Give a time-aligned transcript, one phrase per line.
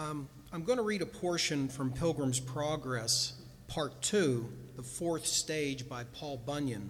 [0.00, 3.34] Um, I'm going to read a portion from Pilgrim's Progress,
[3.68, 6.88] Part 2, the fourth stage by Paul Bunyan.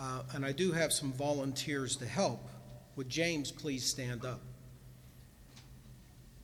[0.00, 2.48] Uh, and I do have some volunteers to help.
[2.96, 4.40] Would James please stand up?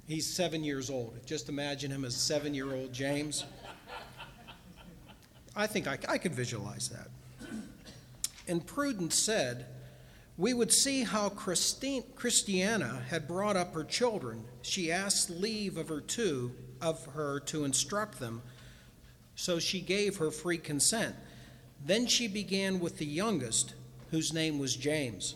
[0.06, 1.18] He's seven years old.
[1.24, 3.46] Just imagine him as seven year old James.
[5.56, 7.08] I think I, I could visualize that.
[8.46, 9.64] And Prudence said,
[10.38, 14.44] we would see how Christine, Christiana had brought up her children.
[14.62, 18.42] She asked leave of her two of her to instruct them,
[19.34, 21.16] so she gave her free consent.
[21.84, 23.74] Then she began with the youngest,
[24.12, 25.34] whose name was James.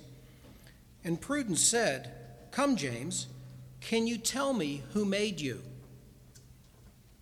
[1.05, 2.13] And Prudence said,
[2.53, 3.27] Come, James,
[3.81, 5.63] can you tell me who made you?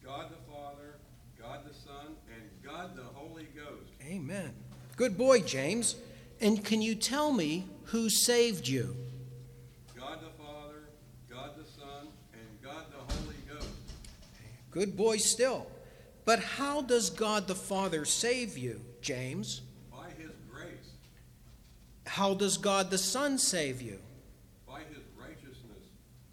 [0.04, 0.98] God the Father,
[1.40, 3.90] God the Son, and God the Holy Ghost.
[4.04, 4.52] Amen.
[4.96, 5.96] Good boy, James.
[6.40, 8.96] And can you tell me who saved you?
[9.98, 10.84] God the Father,
[11.30, 13.68] God the Son, and God the Holy Ghost.
[14.70, 15.66] Good boy, still.
[16.24, 19.62] But how does God the Father save you, James?
[19.90, 20.94] By his grace,
[22.06, 23.98] How does God the Son save you?
[24.66, 25.84] by his righteousness,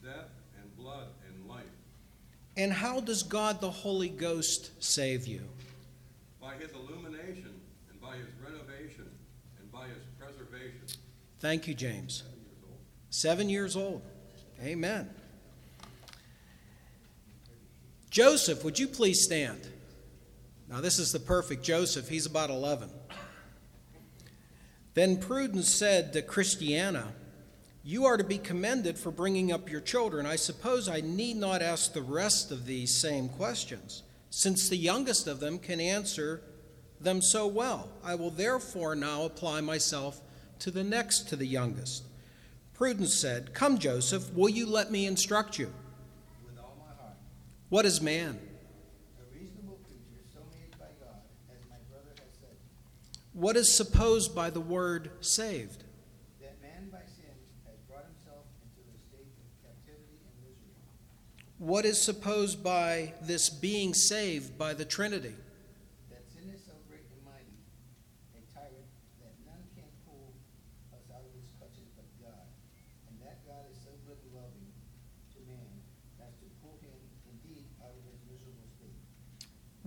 [0.04, 0.30] death
[0.62, 1.64] and blood and life,
[2.56, 5.42] And how does God the Holy Ghost save you?
[6.40, 9.06] by his illumination and by his renovation
[9.78, 10.82] by his preservation.
[11.40, 12.24] Thank you, James.
[13.10, 14.02] Seven years old.
[14.02, 14.10] Seven
[14.60, 14.64] years old.
[14.64, 15.10] Amen.
[18.10, 19.68] Joseph, would you please stand?
[20.68, 22.10] Now, this is the perfect Joseph.
[22.10, 22.90] He's about 11.
[24.96, 27.14] Then Prudence said to Christiana,
[27.84, 30.26] You are to be commended for bringing up your children.
[30.26, 35.28] I suppose I need not ask the rest of these same questions, since the youngest
[35.28, 36.42] of them can answer
[37.00, 37.90] them so well.
[38.04, 40.22] I will therefore now apply myself
[40.60, 42.04] to the next to the youngest.
[42.74, 45.74] Prudence said, Come, Joseph, will you let me instruct you?
[46.46, 47.16] with all my heart.
[47.70, 48.40] What is man?
[49.20, 52.56] A reasonable creature so made by God, as my brother has said,
[53.34, 55.84] What is supposed by the word saved?
[56.42, 57.34] that man by sin
[57.66, 60.78] has brought himself into the state of captivity and misery,
[61.58, 65.34] What is supposed by this being saved by the Trinity?
[66.14, 67.58] that sin is so great and mighty,
[68.38, 68.86] a tyrant,
[69.26, 70.30] that none can pull
[70.94, 72.46] us out of its clutches but God,
[73.10, 74.70] and that God is so good and loving
[75.36, 75.68] to man
[76.24, 76.96] as to pull him
[77.28, 78.98] indeed out of his miserable state,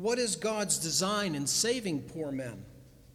[0.00, 2.64] What is God's design in saving poor men?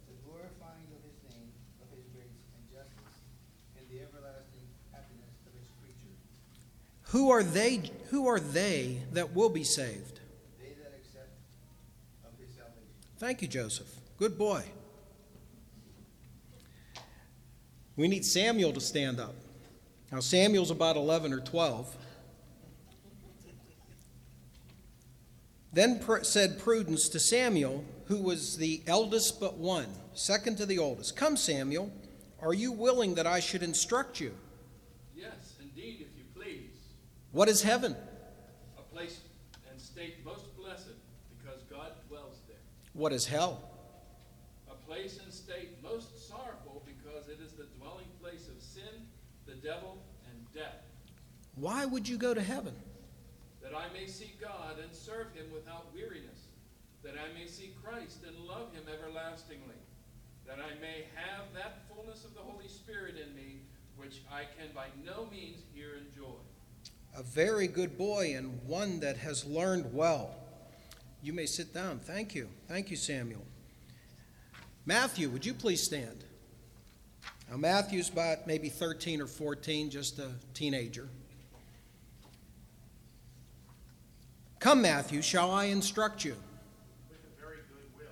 [0.06, 1.50] the glorifying of his name,
[1.82, 3.18] of his grace and justice,
[3.76, 6.14] and the everlasting happiness of his creature,
[7.10, 10.20] Who are they who are they that will be saved?
[10.60, 11.30] they that accept
[12.24, 12.94] of his salvation.
[13.18, 13.92] Thank you, Joseph.
[14.16, 14.62] Good boy.
[17.96, 19.34] We need Samuel to stand up.
[20.12, 21.96] Now, Samuel's about 11 or 12.
[25.76, 30.78] Then pr- said Prudence to Samuel, who was the eldest but one, second to the
[30.78, 31.92] oldest, Come, Samuel,
[32.40, 34.32] are you willing that I should instruct you?
[35.14, 36.70] Yes, indeed, if you please.
[37.30, 37.94] What is heaven?
[38.78, 39.20] A place
[39.70, 40.96] and state most blessed,
[41.36, 42.56] because God dwells there.
[42.94, 43.62] What is hell?
[44.70, 49.06] A place and state most sorrowful, because it is the dwelling place of sin,
[49.44, 49.98] the devil,
[50.30, 50.80] and death.
[51.54, 52.74] Why would you go to heaven?
[53.66, 56.54] That I may see God and serve him without weariness.
[57.02, 59.74] That I may see Christ and love him everlastingly.
[60.46, 63.62] That I may have that fullness of the Holy Spirit in me,
[63.96, 66.36] which I can by no means here enjoy.
[67.16, 70.30] A very good boy and one that has learned well.
[71.20, 71.98] You may sit down.
[71.98, 72.48] Thank you.
[72.68, 73.42] Thank you, Samuel.
[74.84, 76.22] Matthew, would you please stand?
[77.50, 81.08] Now, Matthew's about maybe 13 or 14, just a teenager.
[84.58, 86.34] Come, Matthew, shall I instruct you?
[87.08, 88.06] with a very good will.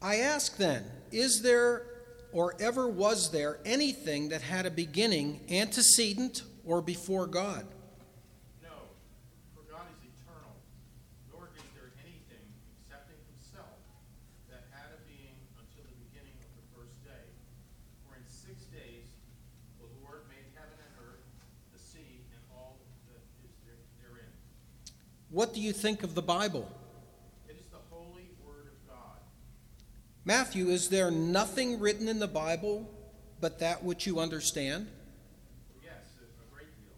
[0.00, 1.86] I ask then, is there
[2.32, 7.66] or ever was there anything that had a beginning antecedent or before God?
[8.62, 8.88] No,
[9.54, 10.56] for God is eternal,
[11.28, 12.44] nor is there anything
[12.80, 13.76] excepting himself
[14.48, 17.28] that had a being until the beginning of the first day.
[18.08, 19.12] For in six days
[19.76, 21.24] the Lord made heaven and earth,
[21.76, 22.80] the sea, and all
[23.12, 24.32] that is there- therein.
[25.32, 26.70] What do you think of the Bible?
[27.48, 29.18] It is the holy word of God.
[30.26, 32.86] Matthew, is there nothing written in the Bible
[33.40, 34.88] but that which you understand?
[35.82, 36.92] Yes, a great deal.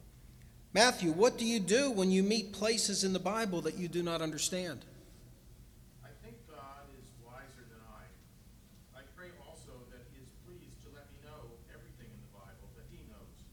[0.72, 4.02] Matthew, what do you do when you meet places in the Bible that you do
[4.02, 4.84] not understand?
[6.02, 8.98] I think God is wiser than I.
[8.98, 12.66] I pray also that He is pleased to let me know everything in the Bible
[12.74, 13.46] that He knows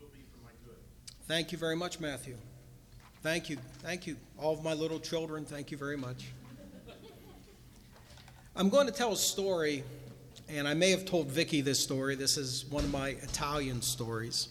[0.00, 0.80] will be for my good.
[1.28, 2.38] Thank you very much, Matthew.
[3.24, 3.56] Thank you.
[3.78, 4.18] Thank you.
[4.36, 6.26] All of my little children, thank you very much.
[8.54, 9.82] I'm going to tell a story,
[10.46, 12.16] and I may have told Vicky this story.
[12.16, 14.48] This is one of my Italian stories.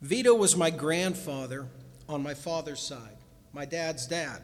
[0.00, 1.66] Vito was my grandfather
[2.08, 3.16] on my father's side,
[3.52, 4.42] my dad's dad.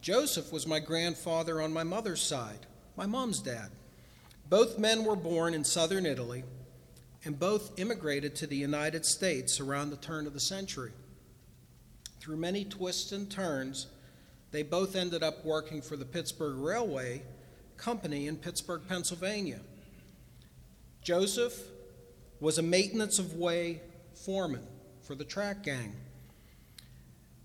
[0.00, 3.70] Joseph was my grandfather on my mother's side, my mom's dad.
[4.50, 6.42] Both men were born in southern Italy,
[7.24, 10.90] and both immigrated to the United States around the turn of the century.
[12.26, 13.86] Through many twists and turns,
[14.50, 17.22] they both ended up working for the Pittsburgh Railway
[17.76, 19.60] Company in Pittsburgh, Pennsylvania.
[21.04, 21.56] Joseph
[22.40, 23.80] was a maintenance of way
[24.12, 24.66] foreman
[25.02, 25.94] for the track gang.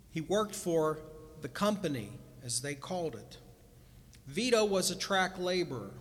[0.10, 0.98] He worked for
[1.44, 2.10] the company,
[2.44, 3.38] as they called it.
[4.26, 5.92] Vito was a track laborer,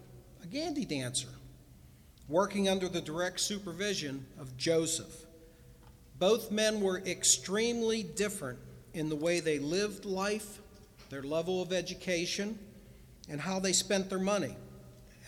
[0.42, 1.28] a gandy dancer,
[2.28, 5.26] working under the direct supervision of Joseph.
[6.18, 8.58] Both men were extremely different
[8.94, 10.60] in the way they lived life,
[11.08, 12.58] their level of education,
[13.28, 14.56] and how they spent their money,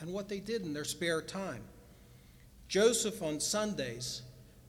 [0.01, 1.63] and what they did in their spare time.
[2.69, 4.23] Joseph, on Sundays,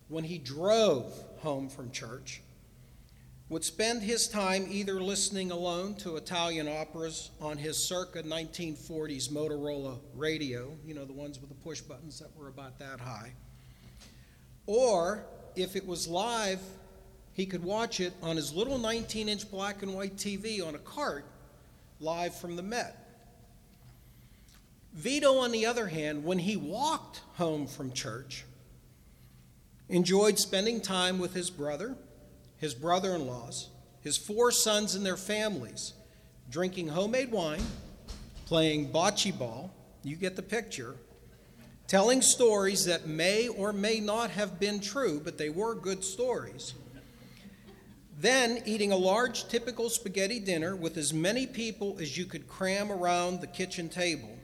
[0.09, 2.41] when he drove home from church,
[3.49, 9.99] would spend his time either listening alone to Italian operas on his circa 1940s Motorola
[10.15, 13.31] radio, you know, the ones with the push buttons that were about that high,
[14.65, 15.25] or
[15.55, 16.61] if it was live,
[17.33, 20.79] he could watch it on his little 19 inch black and white TV on a
[20.79, 21.25] cart
[21.99, 22.99] live from the Met.
[24.93, 28.45] Vito, on the other hand, when he walked home from church,
[29.89, 31.95] enjoyed spending time with his brother,
[32.57, 33.69] his brother in laws,
[34.01, 35.93] his four sons and their families,
[36.51, 37.63] drinking homemade wine,
[38.45, 40.95] playing bocce ball, you get the picture,
[41.87, 46.75] telling stories that may or may not have been true, but they were good stories.
[48.19, 52.91] Then eating a large typical spaghetti dinner with as many people as you could cram
[52.91, 54.37] around the kitchen table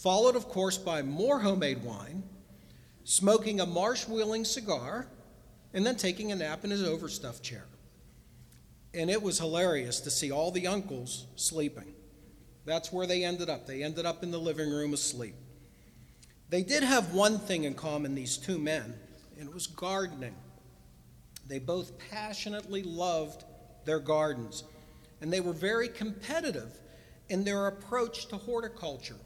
[0.00, 2.22] followed, of course, by more homemade wine,
[3.04, 5.06] smoking a Marsh Wheeling cigar,
[5.74, 7.66] and then taking a nap in his overstuffed chair.
[8.94, 11.92] And it was hilarious to see all the uncles sleeping.
[12.64, 13.66] That's where they ended up.
[13.66, 15.34] They ended up in the living room asleep.
[16.48, 18.98] They did have one thing in common, these two men,
[19.38, 20.34] and it was gardening.
[21.50, 23.42] They both passionately loved
[23.84, 24.62] their gardens,
[25.20, 26.78] and they were very competitive
[27.28, 29.18] in their approach to horticulture.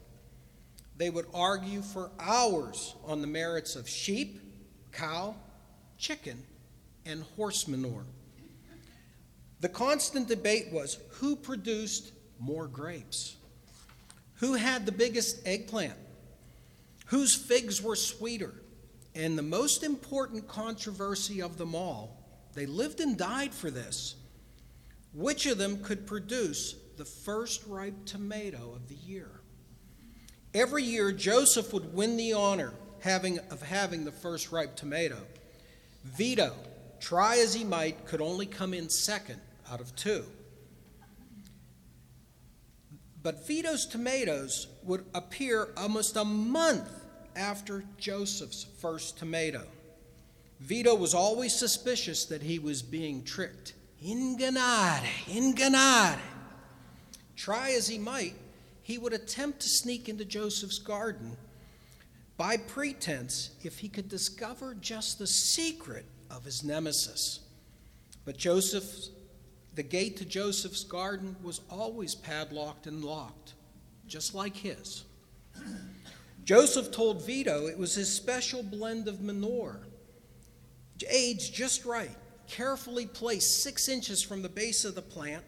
[0.97, 4.41] They would argue for hours on the merits of sheep,
[4.91, 5.35] cow,
[5.99, 6.43] chicken,
[7.05, 8.05] and horse manure.
[9.59, 13.35] The constant debate was who produced more grapes?
[14.37, 15.93] Who had the biggest eggplant?
[17.05, 18.55] Whose figs were sweeter?
[19.15, 22.21] And the most important controversy of them all,
[22.53, 24.15] they lived and died for this.
[25.13, 29.29] Which of them could produce the first ripe tomato of the year?
[30.53, 35.17] Every year, Joseph would win the honor having, of having the first ripe tomato.
[36.03, 36.53] Vito,
[36.99, 39.39] try as he might, could only come in second
[39.71, 40.25] out of two.
[43.23, 47.04] But Vito's tomatoes would appear almost a month
[47.35, 49.63] after Joseph's first tomato.
[50.59, 53.73] Vito was always suspicious that he was being tricked.
[54.03, 56.19] Ingannare, ingannare.
[57.35, 58.35] Try as he might,
[58.81, 61.35] he would attempt to sneak into Joseph's garden
[62.37, 67.39] by pretense if he could discover just the secret of his nemesis.
[68.25, 68.89] But Joseph,
[69.73, 73.53] the gate to Joseph's garden was always padlocked and locked,
[74.07, 75.03] just like his.
[76.45, 79.81] Joseph told Vito it was his special blend of manure,
[81.09, 82.15] aged just right,
[82.47, 85.43] carefully placed six inches from the base of the plant,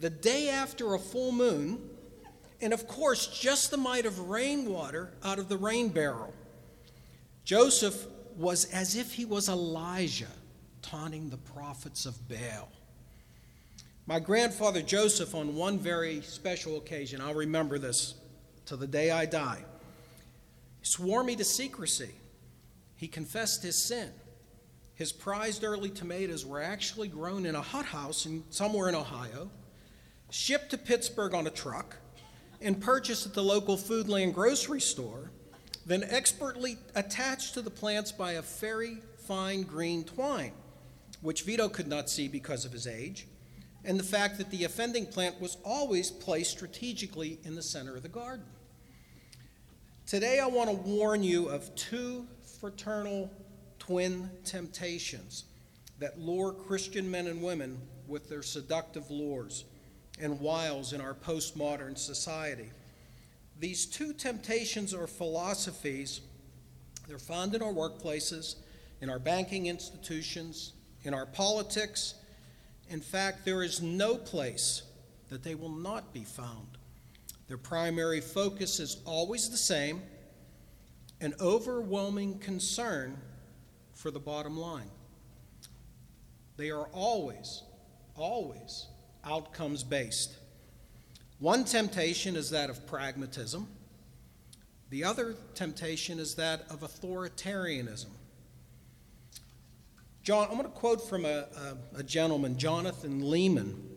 [0.00, 1.78] the day after a full moon
[2.62, 6.32] and of course, just the mite of rainwater out of the rain barrel.
[7.44, 10.30] Joseph was as if he was Elijah
[10.80, 12.70] taunting the prophets of Baal.
[14.06, 18.14] My grandfather Joseph, on one very special occasion, I'll remember this
[18.66, 19.64] to the day I die,
[20.82, 22.10] swore me to secrecy.
[22.96, 24.10] He confessed his sin.
[24.94, 29.50] His prized early tomatoes were actually grown in a hothouse in, somewhere in Ohio,
[30.30, 31.96] shipped to Pittsburgh on a truck,
[32.60, 35.30] and purchased at the local Foodland grocery store,
[35.84, 40.52] then expertly attached to the plants by a very fine green twine,
[41.20, 43.26] which Vito could not see because of his age,
[43.84, 48.02] and the fact that the offending plant was always placed strategically in the center of
[48.02, 48.46] the garden.
[50.06, 52.26] Today, I want to warn you of two
[52.60, 53.30] fraternal
[53.78, 55.44] twin temptations
[56.00, 59.64] that lure Christian men and women with their seductive lures
[60.20, 62.70] and wiles in our postmodern society.
[63.58, 66.20] These two temptations or philosophies,
[67.08, 68.56] they're found in our workplaces,
[69.00, 70.72] in our banking institutions,
[71.04, 72.16] in our politics.
[72.90, 74.82] In fact, there is no place
[75.30, 76.76] that they will not be found.
[77.52, 80.00] Their primary focus is always the same
[81.20, 83.18] an overwhelming concern
[83.92, 84.88] for the bottom line.
[86.56, 87.62] They are always,
[88.16, 88.86] always
[89.22, 90.34] outcomes based.
[91.40, 93.68] One temptation is that of pragmatism,
[94.88, 98.12] the other temptation is that of authoritarianism.
[100.22, 101.48] John, I'm going to quote from a,
[101.94, 103.91] a, a gentleman, Jonathan Leeman.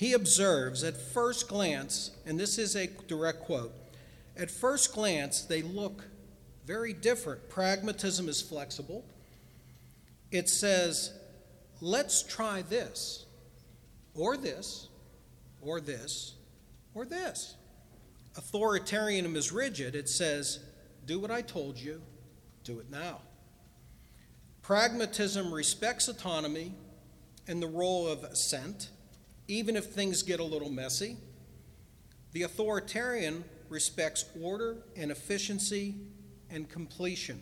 [0.00, 3.74] He observes at first glance, and this is a direct quote,
[4.34, 6.04] at first glance, they look
[6.64, 7.50] very different.
[7.50, 9.04] Pragmatism is flexible.
[10.30, 11.12] It says,
[11.82, 13.26] let's try this,
[14.14, 14.88] or this,
[15.60, 16.32] or this,
[16.94, 17.56] or this.
[18.36, 19.94] Authoritarianism is rigid.
[19.94, 20.60] It says,
[21.04, 22.00] do what I told you,
[22.64, 23.20] do it now.
[24.62, 26.72] Pragmatism respects autonomy
[27.46, 28.88] and the role of assent,
[29.50, 31.16] even if things get a little messy.
[32.32, 35.96] The authoritarian respects order and efficiency
[36.48, 37.40] and completion.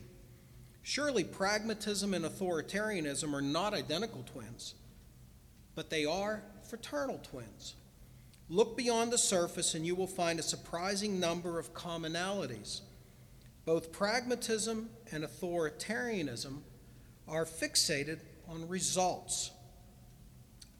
[0.82, 4.74] Surely, pragmatism and authoritarianism are not identical twins,
[5.74, 7.74] but they are fraternal twins.
[8.48, 12.80] Look beyond the surface and you will find a surprising number of commonalities.
[13.66, 16.60] Both pragmatism and authoritarianism
[17.28, 19.50] are fixated on results.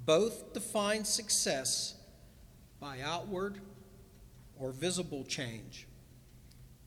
[0.08, 1.94] Both define success
[2.80, 3.60] by outward
[4.58, 5.86] or visible change.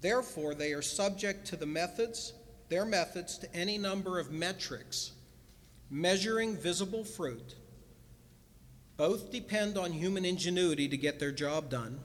[0.02, 2.34] Therefore, they are subject to the methods,
[2.70, 5.12] their methods, to any number of metrics
[5.92, 7.54] measuring visible fruit.
[8.98, 12.00] Both depend on human ingenuity to get their job done.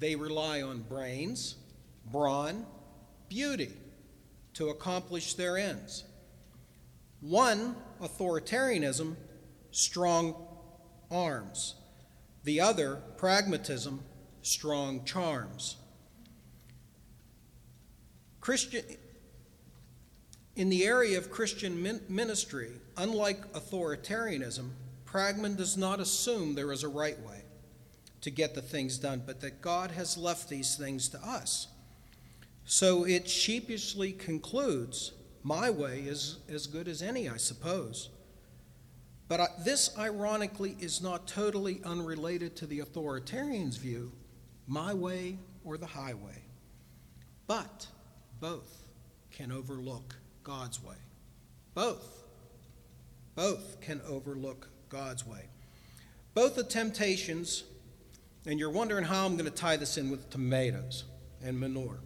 [0.00, 1.54] They rely on brains,
[2.10, 2.66] brawn,
[3.28, 3.70] beauty
[4.54, 6.02] to accomplish their ends.
[7.20, 9.14] One, authoritarianism,
[9.72, 10.36] strong
[11.10, 11.74] arms.
[12.44, 14.00] The other, pragmatism,
[14.42, 15.76] strong charms.
[18.40, 18.84] Christian,
[20.56, 24.70] in the area of Christian ministry, unlike authoritarianism,
[25.04, 27.42] pragmatism does not assume there is a right way
[28.20, 31.68] to get the things done, but that God has left these things to us.
[32.64, 35.12] So it sheepishly concludes
[35.42, 38.10] my way is as good as any, I suppose.
[39.28, 44.12] But I, this, ironically, is not totally unrelated to the authoritarian's view
[44.66, 46.42] my way or the highway.
[47.46, 47.86] But
[48.40, 48.82] both
[49.30, 50.96] can overlook God's way.
[51.74, 52.24] Both.
[53.34, 55.46] Both can overlook God's way.
[56.34, 57.64] Both the temptations,
[58.46, 61.04] and you're wondering how I'm going to tie this in with tomatoes
[61.42, 61.98] and manure.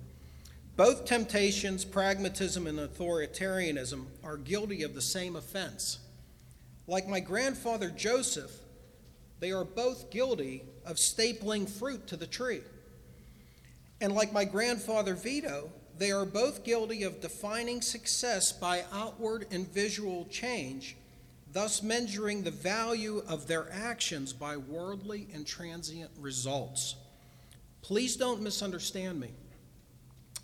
[0.76, 5.99] Both temptations, pragmatism and authoritarianism, are guilty of the same offense.
[6.87, 8.52] Like my grandfather Joseph,
[9.40, 12.62] they are both guilty of stapling fruit to the tree.
[14.00, 19.66] And like my grandfather Vito, they are both guilty of defining success by outward and
[19.66, 20.97] visual change,
[21.52, 26.97] thus measuring the value of their actions by worldly and transient results.
[27.83, 29.31] Please don't misunderstand me.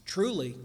[0.06, 0.56] Truly,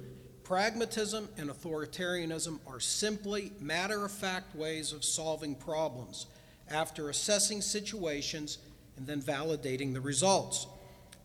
[0.47, 6.27] pragmatism and authoritarianism are simply matter of fact ways of solving problems
[6.69, 8.57] after assessing situations
[8.95, 10.65] and then validating the results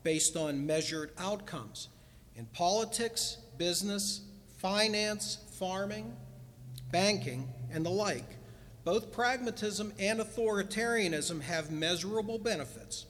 [0.03, 1.87] based on measured outcomes.
[2.35, 4.23] In politics, business,
[4.59, 6.17] finance, farming,
[6.91, 8.39] banking, and the like,
[8.83, 13.07] both pragmatism and authoritarianism have measurable benefits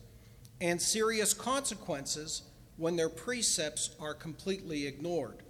[0.60, 2.42] and serious consequences
[2.76, 5.42] when their precepts are completely ignored.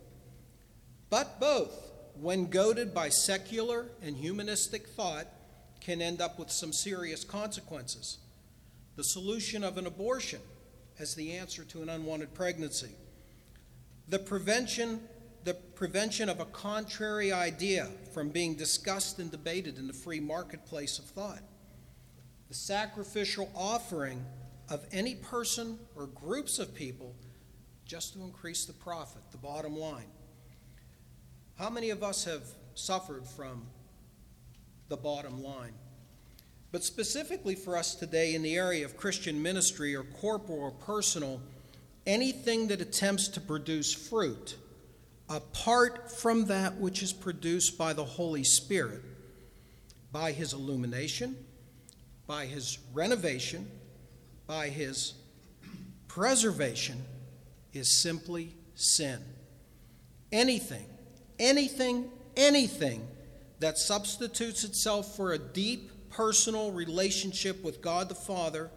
[1.13, 5.27] But both, when goaded by secular and humanistic thought,
[5.79, 8.17] can end up with some serious consequences.
[8.97, 10.41] The solution of an abortion
[10.99, 12.93] as the answer to an unwanted pregnancy.
[14.09, 15.03] The prevention,
[15.45, 20.99] the prevention of a contrary idea from being discussed and debated in the free marketplace
[20.99, 21.43] of thought.
[22.49, 24.25] The sacrificial offering
[24.71, 27.15] of any person or groups of people
[27.85, 30.07] just to increase the profit, the bottom line.
[31.59, 32.43] How many of us have
[32.75, 33.67] suffered from
[34.89, 35.75] the bottom line?
[36.71, 41.41] But specifically for us today in the area of Christian ministry or corporal or personal,
[42.07, 44.57] anything that attempts to produce fruit
[45.29, 49.03] apart from that which is produced by the Holy Spirit
[50.13, 51.35] by his illumination,
[52.27, 53.67] by his renovation,
[54.47, 55.15] by his
[56.07, 57.03] preservation,
[57.73, 59.19] is simply sin.
[60.31, 60.85] Anything,
[61.43, 63.07] anything, anything
[63.59, 68.71] that substitutes itself for a deep personal relationship with God the Father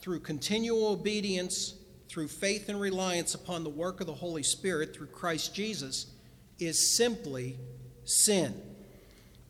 [0.00, 1.74] through continual obedience,
[2.08, 6.12] through faith and reliance upon the work of the Holy Spirit through Christ Jesus
[6.58, 7.58] is simply
[8.04, 8.60] sin.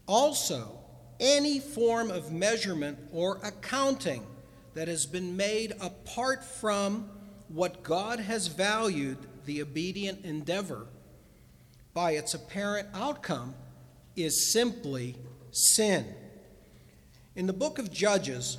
[0.07, 0.79] Also,
[1.19, 4.26] any form of measurement or accounting
[4.75, 7.09] that has been made apart from
[7.49, 10.87] what God has valued the obedient endeavor
[11.92, 13.54] by its apparent outcome
[14.16, 15.16] is simply
[15.50, 16.06] sin.
[17.35, 18.59] In the book of Judges,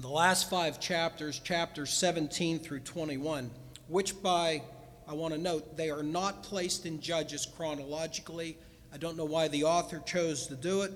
[0.00, 3.50] the last five chapters, chapters 17 through 21,
[3.88, 4.62] which by,
[5.08, 8.56] I want to note, they are not placed in Judges chronologically.
[8.92, 10.92] I don't know why the author chose to do it,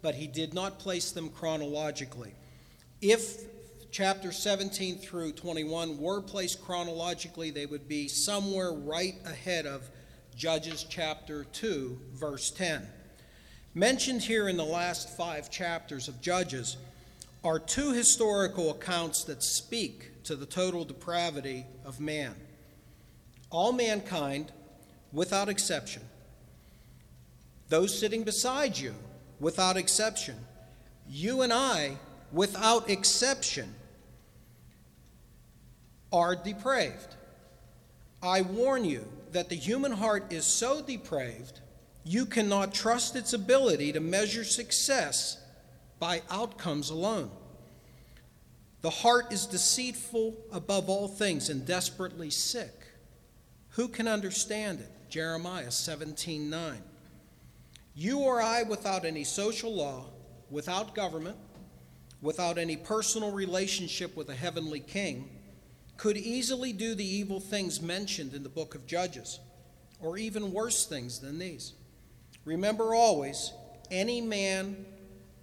[0.00, 2.34] but he did not place them chronologically.
[3.00, 3.42] If
[3.90, 9.88] chapter 17 through 21 were placed chronologically, they would be somewhere right ahead of
[10.36, 12.86] Judges chapter 2, verse 10.
[13.74, 16.76] Mentioned here in the last five chapters of Judges
[17.44, 22.34] are two historical accounts that speak to the total depravity of man.
[23.50, 24.52] All mankind,
[25.12, 26.02] without exception,
[27.68, 28.94] those sitting beside you,
[29.40, 30.36] without exception,
[31.08, 31.96] you and I,
[32.32, 33.74] without exception,
[36.12, 37.16] are depraved.
[38.22, 41.60] I warn you that the human heart is so depraved,
[42.04, 45.38] you cannot trust its ability to measure success
[45.98, 47.30] by outcomes alone.
[48.80, 52.74] The heart is deceitful above all things and desperately sick.
[53.70, 54.90] Who can understand it?
[55.08, 56.82] Jeremiah 17 9.
[57.94, 60.06] You or I, without any social law,
[60.50, 61.36] without government,
[62.20, 65.28] without any personal relationship with a heavenly king,
[66.02, 69.38] could easily do the evil things mentioned in the book of Judges,
[70.00, 71.74] or even worse things than these.
[72.44, 73.52] Remember always
[73.88, 74.84] any man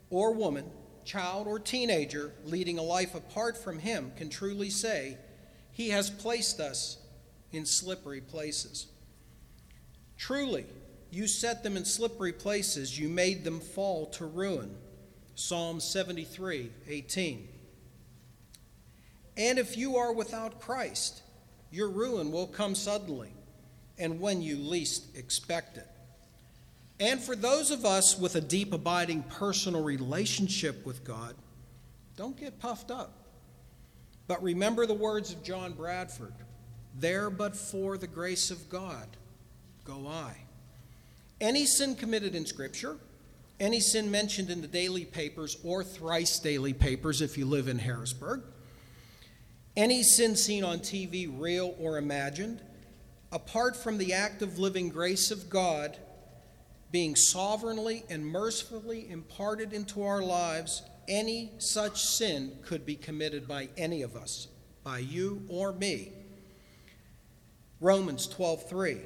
[0.10, 0.70] or woman,
[1.06, 5.18] child or teenager leading a life apart from Him can truly say,
[5.72, 6.98] He has placed us
[7.54, 8.88] in slippery places.
[10.18, 10.66] Truly,
[11.10, 14.76] you set them in slippery places, you made them fall to ruin.
[15.36, 17.48] Psalm 73 18.
[19.40, 21.22] And if you are without Christ,
[21.72, 23.32] your ruin will come suddenly
[23.98, 25.88] and when you least expect it.
[27.00, 31.36] And for those of us with a deep, abiding personal relationship with God,
[32.18, 33.14] don't get puffed up.
[34.28, 36.34] But remember the words of John Bradford
[36.98, 39.08] there but for the grace of God
[39.86, 40.36] go I.
[41.40, 42.98] Any sin committed in Scripture,
[43.58, 47.80] any sin mentioned in the daily papers or thrice daily papers if you live in
[47.80, 48.42] Harrisburg,
[49.80, 52.62] any sin seen on TV, real or imagined,
[53.32, 55.98] apart from the active living grace of God
[56.92, 63.70] being sovereignly and mercifully imparted into our lives, any such sin could be committed by
[63.78, 64.50] any of us,
[64.84, 66.12] by you or me.
[67.80, 69.00] Romans 12:3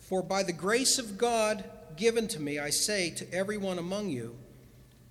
[0.00, 1.62] For by the grace of God
[1.96, 4.36] given to me I say to everyone among you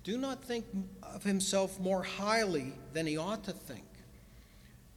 [0.04, 0.66] do not think
[1.02, 3.87] of himself more highly than he ought to think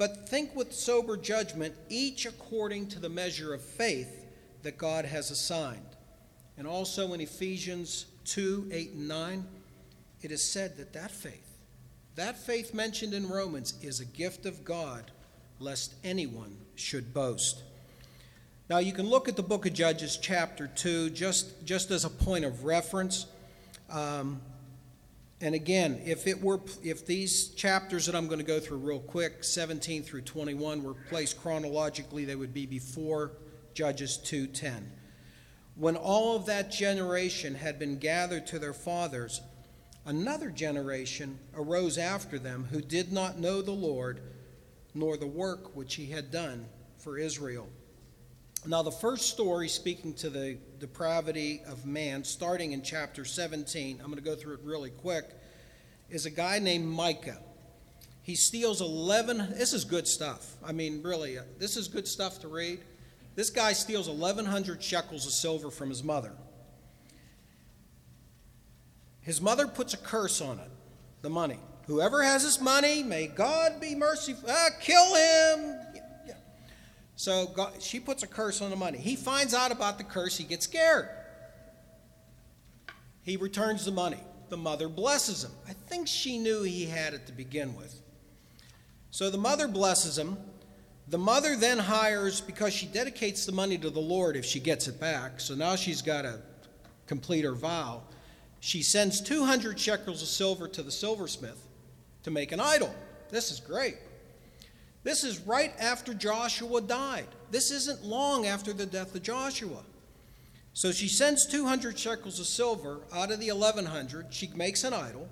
[0.01, 4.25] but think with sober judgment each according to the measure of faith
[4.63, 5.95] that God has assigned
[6.57, 9.45] and also in Ephesians 2 8 and 9,
[10.23, 11.55] it is said that that faith,
[12.15, 15.11] that faith mentioned in Romans, is a gift of God,
[15.59, 17.61] lest anyone should boast.
[18.71, 22.09] Now, you can look at the book of Judges, chapter 2, just, just as a
[22.09, 23.27] point of reference.
[23.87, 24.41] Um,
[25.41, 28.99] and again, if it were if these chapters that I'm going to go through real
[28.99, 33.33] quick, 17 through 21, were placed chronologically, they would be before
[33.73, 34.83] Judges 2:10.
[35.75, 39.41] When all of that generation had been gathered to their fathers,
[40.05, 44.21] another generation arose after them who did not know the Lord
[44.93, 47.67] nor the work which he had done for Israel.
[48.65, 54.05] Now, the first story speaking to the depravity of man, starting in chapter 17, I'm
[54.05, 55.31] going to go through it really quick,
[56.11, 57.39] is a guy named Micah.
[58.21, 60.57] He steals 11, this is good stuff.
[60.63, 62.81] I mean, really, uh, this is good stuff to read.
[63.33, 66.33] This guy steals 1,100 shekels of silver from his mother.
[69.21, 70.69] His mother puts a curse on it,
[71.23, 71.59] the money.
[71.87, 74.49] Whoever has this money, may God be merciful.
[74.51, 75.79] Ah, kill him.
[77.21, 78.97] So God, she puts a curse on the money.
[78.97, 80.35] He finds out about the curse.
[80.35, 81.07] He gets scared.
[83.21, 84.17] He returns the money.
[84.49, 85.51] the mother blesses him.
[85.69, 88.01] I think she knew he had it to begin with.
[89.11, 90.35] So the mother blesses him.
[91.09, 94.87] The mother then hires, because she dedicates the money to the Lord if she gets
[94.87, 96.39] it back, so now she's got to
[97.05, 98.01] complete her vow.
[98.61, 101.67] She sends 200 shekels of silver to the silversmith
[102.23, 102.95] to make an idol.
[103.29, 103.97] This is great.
[105.03, 107.27] This is right after Joshua died.
[107.49, 109.83] This isn't long after the death of Joshua.
[110.73, 114.27] So she sends 200 shekels of silver out of the 1100.
[114.33, 115.27] She makes an idol.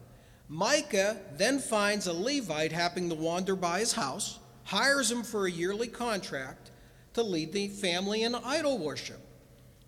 [0.50, 5.52] Micah then finds a Levite happening to wander by his house, hires him for a
[5.52, 6.72] yearly contract
[7.14, 9.22] to lead the family in idol worship.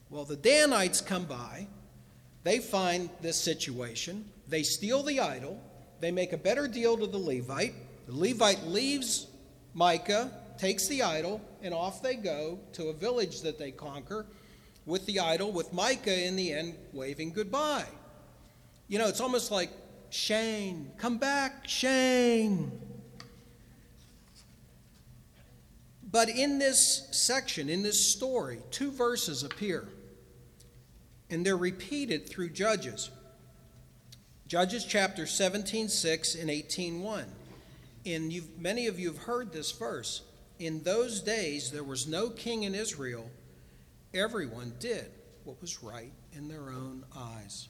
[0.09, 1.67] Well, the Danites come by.
[2.43, 4.25] They find this situation.
[4.47, 5.59] They steal the idol.
[5.99, 7.73] They make a better deal to the Levite.
[8.07, 9.27] The Levite leaves
[9.73, 14.25] Micah, takes the idol, and off they go to a village that they conquer
[14.85, 17.85] with the idol, with Micah in the end waving goodbye.
[18.87, 19.71] You know, it's almost like
[20.09, 22.71] Shane, come back, Shane.
[26.11, 29.87] But in this section, in this story, two verses appear,
[31.29, 33.09] and they're repeated through Judges.
[34.45, 37.25] Judges chapter 17, 6 and 18, 1.
[38.05, 40.23] And you've, many of you have heard this verse.
[40.59, 43.29] In those days, there was no king in Israel.
[44.13, 45.11] Everyone did
[45.43, 47.67] what was right in their own eyes.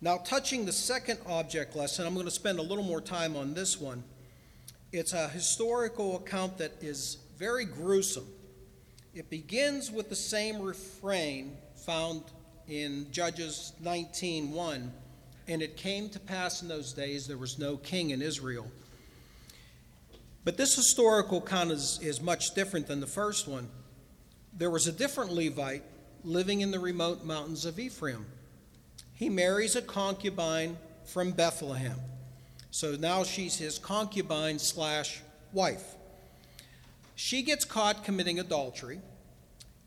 [0.00, 3.54] Now, touching the second object lesson, I'm going to spend a little more time on
[3.54, 4.04] this one.
[4.92, 8.28] It's a historical account that is very gruesome.
[9.14, 12.24] It begins with the same refrain found
[12.68, 14.90] in Judges 19:1,
[15.48, 18.70] and it came to pass in those days there was no king in Israel.
[20.44, 23.68] But this historical account is, is much different than the first one.
[24.52, 25.82] There was a different Levite
[26.22, 28.26] living in the remote mountains of Ephraim.
[29.14, 31.98] He marries a concubine from Bethlehem.
[32.70, 35.20] So now she's his concubine slash
[35.52, 35.94] wife.
[37.14, 39.00] She gets caught committing adultery,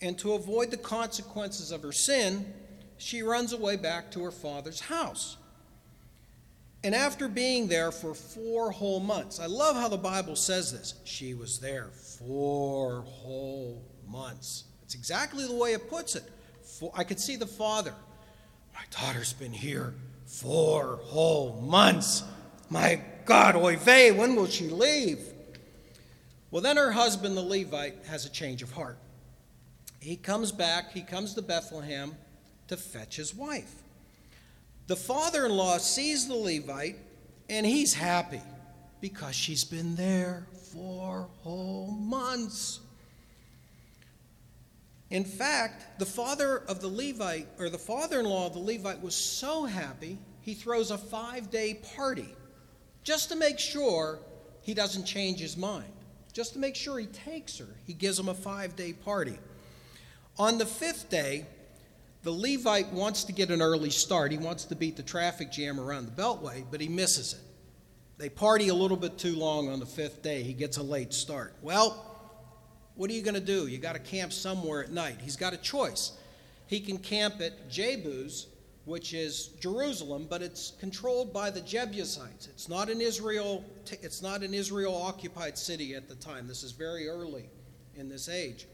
[0.01, 2.53] and to avoid the consequences of her sin,
[2.97, 5.37] she runs away back to her father's house.
[6.87, 10.93] And after being there for four whole months, I love how the Bible says this.
[11.03, 14.63] She was there four whole months.
[14.83, 16.23] It's exactly the way it puts it.
[16.93, 17.93] I could see the father.
[18.73, 19.95] My daughter's been here
[20.27, 22.23] four whole months.
[22.69, 25.19] My God, oy vey, when will she leave?
[26.51, 28.97] Well, then her husband, the Levite, has a change of heart.
[29.99, 32.15] He comes back, he comes to Bethlehem
[32.69, 33.83] to fetch his wife.
[34.87, 36.97] The father in law sees the Levite
[37.49, 38.41] and he's happy
[39.01, 42.79] because she's been there for whole months.
[45.09, 49.01] In fact, the father of the Levite, or the father in law of the Levite,
[49.01, 52.33] was so happy he throws a five day party
[53.03, 54.19] just to make sure
[54.61, 55.91] he doesn't change his mind.
[56.33, 59.37] Just to make sure he takes her, he gives him a five day party.
[60.37, 61.45] On the fifth day,
[62.27, 64.33] the Levite wants to get an early start.
[64.33, 67.39] He wants to beat the traffic jam around the Beltway, but he misses it.
[68.17, 70.43] They party a little bit too long on the fifth day.
[70.43, 71.53] He gets a late start.
[71.61, 72.05] Well,
[72.95, 73.67] what are you going to do?
[73.67, 75.19] You got to camp somewhere at night.
[75.21, 76.17] He's got a choice.
[76.65, 78.47] He can camp at Jebus,
[78.83, 82.47] which is Jerusalem, but it's controlled by the Jebusites.
[82.47, 83.63] It's not an Israel.
[83.89, 86.45] It's not an Israel occupied city at the time.
[86.45, 87.45] This is very early
[87.95, 88.67] in this age.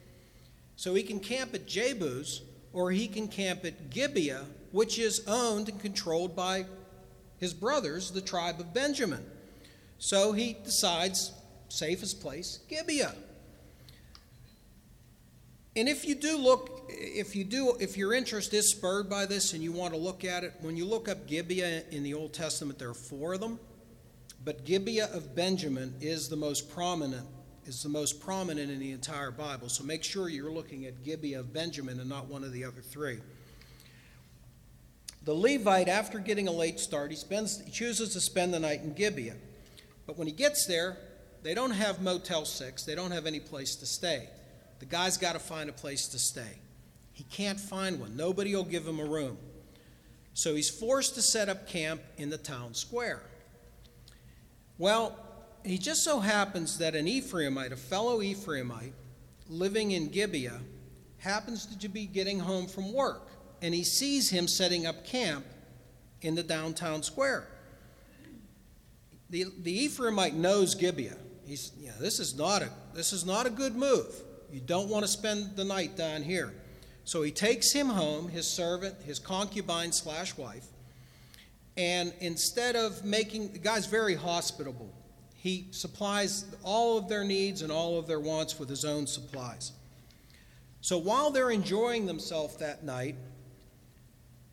[0.76, 2.42] So he can camp at Jebus,
[2.74, 6.66] or he can camp at Gibeah, which is owned and controlled by
[7.38, 9.24] his brothers, the tribe of Benjamin.
[10.00, 11.32] So he decides
[11.70, 13.16] safest place, Gibeah.
[15.76, 19.54] And if you do look, if you do, if your interest is spurred by this
[19.54, 22.34] and you want to look at it, when you look up Gibeah in the Old
[22.34, 23.60] Testament, there are four of them,
[24.46, 27.26] but Gibeah of Benjamin is the most prominent,
[27.66, 29.70] is the most prominent in the entire Bible.
[29.70, 32.82] So make sure you're looking at Gibeah of Benjamin and not one of the other
[32.82, 33.20] three.
[35.24, 38.82] The Levite, after getting a late start, he spends, he chooses to spend the night
[38.82, 39.38] in Gibeah.
[40.06, 40.98] But when he gets there,
[41.44, 44.28] they don't have Motel 6, they don't have any place to stay.
[44.80, 46.60] The guy's got to find a place to stay.
[47.14, 49.38] He can't find one, nobody will give him a room.
[50.34, 53.22] So he's forced to set up camp in the town square.
[54.78, 55.18] Well,
[55.66, 58.94] he just so happens that an Ephraimite, a fellow Ephraimite
[59.50, 60.60] living in Gibeah,
[61.18, 63.30] happens to be getting home from work,
[63.62, 65.46] and he sees him setting up camp
[66.22, 67.48] in the downtown square.
[69.30, 71.18] The, the Ephraimite knows Gibeah.
[71.46, 74.14] He's, you know, this is not a this is not a good move.
[74.52, 76.54] You don't want to spend the night down here.
[77.06, 80.68] So he takes him home, his servant, his concubine slash wife,
[81.76, 84.94] And instead of making, the guy's very hospitable.
[85.44, 89.74] He supplies all of their needs and all of their wants with his own supplies.
[90.80, 93.18] So while they're enjoying themselves that night,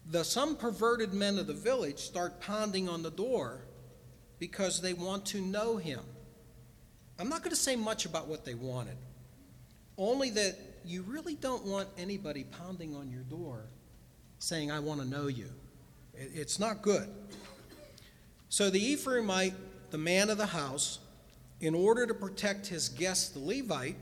[0.05, 3.61] the some perverted men of the village start pounding on the door
[4.41, 6.01] because they want to know him.
[7.21, 8.97] I'm not going to say much about what they wanted,
[9.97, 13.67] only that you really don't want anybody pounding on your door
[14.41, 15.53] saying, I want to know you.
[16.15, 17.09] It's not good.
[18.49, 19.55] So the Ephraimite,
[19.91, 20.99] the man of the house,
[21.61, 23.97] in order to protect his guest, the Levite,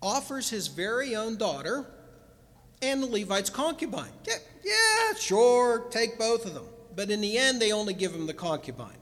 [0.00, 1.86] offers his very own daughter
[2.82, 4.12] and the Levite's concubine.
[4.26, 6.66] Yeah, yeah, sure, take both of them.
[6.94, 8.98] But in the end, they only give him the concubine.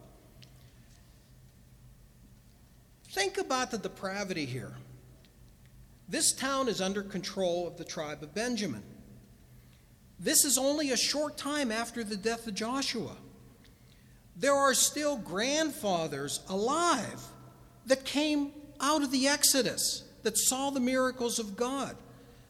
[3.11, 4.75] Think about the depravity here.
[6.09, 8.83] This town is under control of the tribe of Benjamin.
[10.19, 13.17] This is only a short time after the death of Joshua.
[14.37, 17.23] There are still grandfathers alive
[17.87, 21.97] that came out of the Exodus, that saw the miracles of God.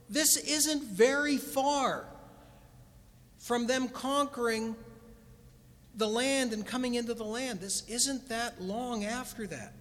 [0.08, 2.06] This isn't very far
[3.38, 4.76] from them conquering
[5.96, 7.60] the land and coming into the land.
[7.60, 9.74] This isn't that long after that.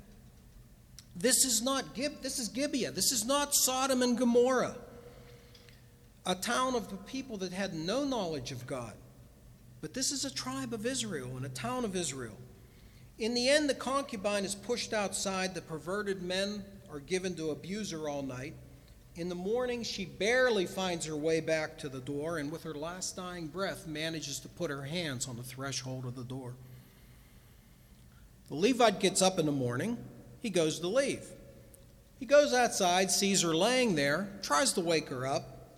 [1.16, 2.92] This is not this is Gibeah.
[2.92, 4.76] This is not Sodom and Gomorrah,
[6.26, 8.94] a town of the people that had no knowledge of God.
[9.84, 12.38] But this is a tribe of Israel and a town of Israel.
[13.20, 15.54] In the end, the concubine is pushed outside.
[15.54, 18.54] The perverted men are given to abuse her all night.
[19.18, 22.74] In the morning, she barely finds her way back to the door, and with her
[22.74, 26.54] last dying breath, manages to put her hands on the threshold of the door.
[28.48, 29.98] The Levite gets up in the morning.
[30.42, 31.28] He goes to leave.
[32.22, 35.76] He goes outside, sees her laying there, tries to wake her up,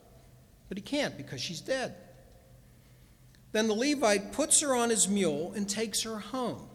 [0.70, 1.96] but he can't because she's dead.
[3.56, 6.68] Then the Levite puts her on his mule and takes her home.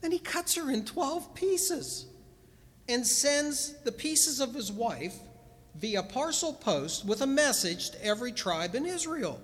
[0.00, 2.06] Then he cuts her in 12 pieces
[2.88, 5.12] and sends the pieces of his wife
[5.74, 9.38] via parcel post with a message to every tribe in Israel.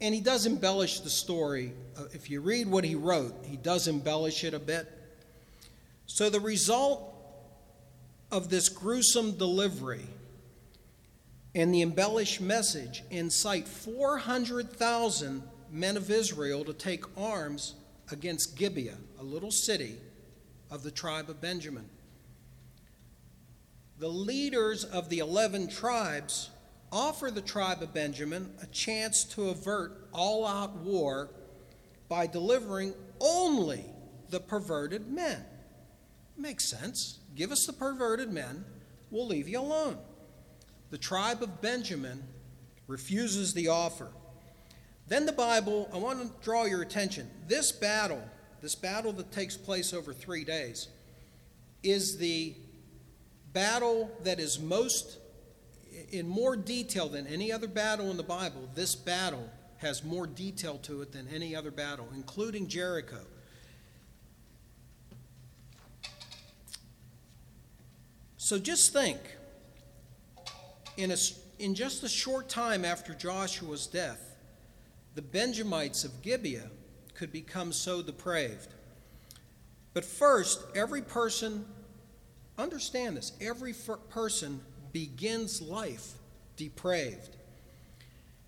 [0.00, 1.74] And he does embellish the story.
[1.94, 4.90] Uh, If you read what he wrote, he does embellish it a bit.
[6.06, 7.14] So the result
[8.32, 10.06] of this gruesome delivery
[11.54, 17.74] and the embellished message incite 400,000 men of Israel to take arms
[18.10, 19.96] against Gibeah, a little city
[20.70, 21.88] of the tribe of Benjamin.
[23.98, 26.50] The leaders of the 11 tribes
[26.92, 31.30] offer the tribe of Benjamin a chance to avert all out war
[32.08, 33.84] by delivering only
[34.30, 35.44] the perverted men.
[36.36, 37.18] Makes sense.
[37.34, 38.64] Give us the perverted men,
[39.10, 39.98] we'll leave you alone.
[40.90, 42.24] The tribe of Benjamin
[42.86, 44.08] refuses the offer.
[45.06, 47.30] Then the Bible, I want to draw your attention.
[47.46, 48.22] This battle,
[48.60, 50.88] this battle that takes place over three days,
[51.82, 52.54] is the
[53.52, 55.18] battle that is most,
[56.10, 58.68] in more detail than any other battle in the Bible.
[58.74, 63.20] This battle has more detail to it than any other battle, including Jericho.
[68.36, 69.20] So just think
[70.98, 71.16] in, a,
[71.60, 74.36] in just a short time after Joshua's death,
[75.14, 76.70] the Benjamites of Gibeah
[77.14, 78.74] could become so depraved.
[79.94, 81.64] But first, every person,
[82.58, 83.74] understand this, every
[84.10, 84.60] person
[84.92, 86.14] begins life
[86.56, 87.36] depraved.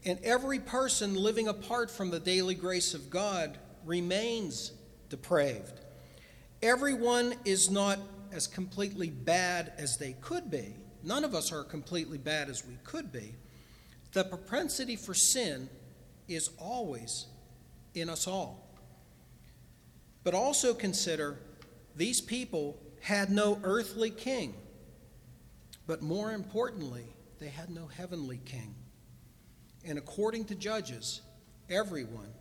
[0.05, 4.73] And every person living apart from the daily grace of God remains
[5.09, 5.81] depraved.
[6.63, 8.01] Everyone is not
[8.33, 10.75] as completely bad as they could be.
[11.03, 13.35] None of us are completely bad as we could be.
[14.13, 15.69] The propensity for sin
[16.29, 17.27] is always
[17.95, 18.69] in us all.
[20.23, 21.39] But also consider
[21.97, 24.55] these people had no earthly king,
[25.87, 27.05] but more importantly,
[27.39, 28.75] they had no heavenly king.
[29.85, 31.23] And according to Judges,
[31.71, 32.33] everyone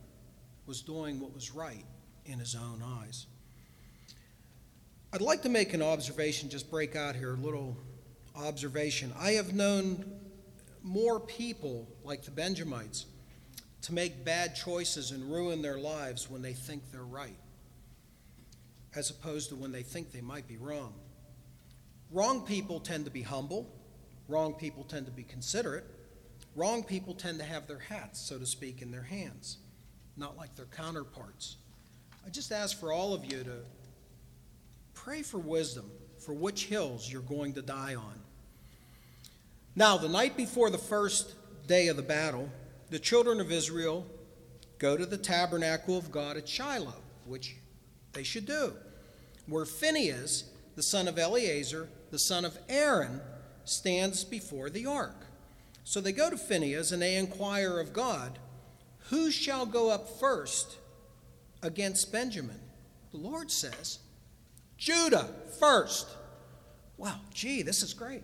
[0.66, 1.84] was doing what was right
[2.26, 3.26] in his own eyes.
[5.12, 7.76] I'd like to make an observation, just break out here a little
[8.36, 9.12] observation.
[9.18, 10.04] I have known
[10.82, 13.06] more people like the Benjamites
[13.82, 17.36] to make bad choices and ruin their lives when they think they're right,
[18.94, 20.94] as opposed to when they think they might be wrong.
[22.10, 23.70] Wrong people tend to be humble,
[24.28, 25.84] wrong people tend to be considerate,
[26.56, 29.58] wrong people tend to have their hats, so to speak, in their hands,
[30.16, 31.56] not like their counterparts.
[32.26, 33.56] I just ask for all of you to
[34.92, 35.90] pray for wisdom
[36.20, 38.20] for which hills you're going to die on.
[39.74, 41.34] Now, the night before the first
[41.66, 42.48] day of the battle,
[42.90, 44.06] the children of Israel
[44.78, 47.56] go to the tabernacle of God at Shiloh, which
[48.12, 48.74] they should do,
[49.46, 53.20] where Phinehas, the son of Eleazar, the son of Aaron,
[53.64, 55.26] stands before the ark.
[55.84, 58.38] So they go to Phinehas and they inquire of God,
[59.10, 60.78] Who shall go up first
[61.62, 62.60] against Benjamin?
[63.12, 63.98] The Lord says,
[64.80, 65.28] Judah
[65.60, 66.08] first.
[66.96, 68.22] Wow, gee, this is great.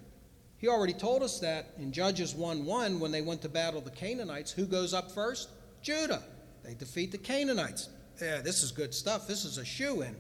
[0.57, 3.91] He already told us that in Judges 1 1 when they went to battle the
[3.91, 4.53] Canaanites.
[4.53, 5.51] Who goes up first?
[5.83, 6.23] Judah.
[6.65, 7.91] They defeat the Canaanites.
[8.21, 9.29] Yeah, this is good stuff.
[9.29, 10.17] This is a shoe in.